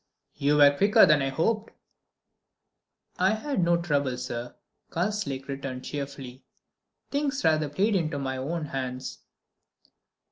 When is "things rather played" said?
7.11-7.95